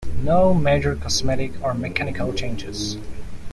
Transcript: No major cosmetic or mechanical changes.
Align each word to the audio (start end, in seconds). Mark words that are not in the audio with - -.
No 0.23 0.51
major 0.55 0.95
cosmetic 0.95 1.51
or 1.63 1.75
mechanical 1.75 2.33
changes. 2.33 2.97